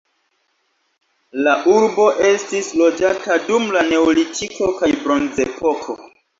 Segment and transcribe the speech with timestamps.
[1.47, 6.01] La urbo estis loĝata dum la neolitiko kaj bronzepoko.